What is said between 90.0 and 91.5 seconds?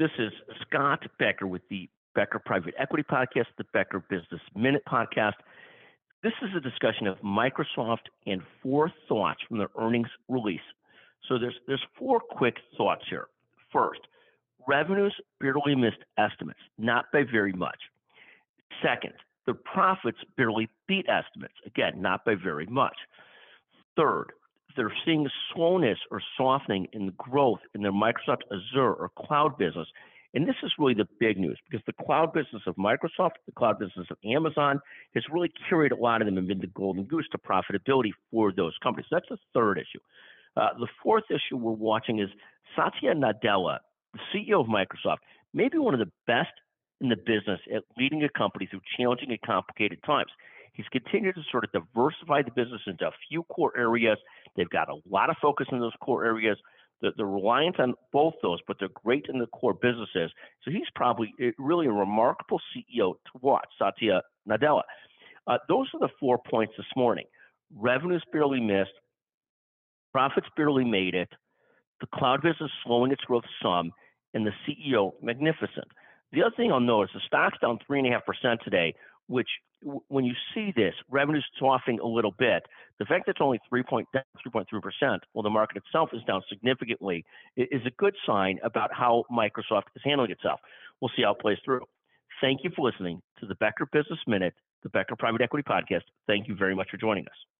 handling itself. We'll see how it